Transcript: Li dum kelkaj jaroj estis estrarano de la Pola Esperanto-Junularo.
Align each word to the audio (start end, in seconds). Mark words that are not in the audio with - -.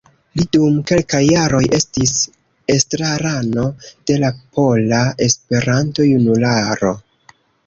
Li 0.37 0.43
dum 0.55 0.77
kelkaj 0.91 1.19
jaroj 1.25 1.59
estis 1.79 2.13
estrarano 2.77 3.67
de 3.91 4.17
la 4.25 4.33
Pola 4.57 5.03
Esperanto-Junularo. 5.29 6.97